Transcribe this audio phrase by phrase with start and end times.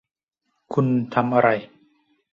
[0.73, 1.49] คุณทำอะไร